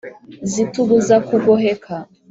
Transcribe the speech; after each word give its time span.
zitubuza 0.51 1.15
kugoheka. 1.27 1.95